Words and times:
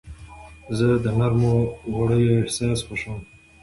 زه 0.77 0.87
د 1.03 1.05
نرمو 1.19 1.55
وړیو 1.95 2.35
احساس 2.41 2.79
خوښوم. 2.87 3.19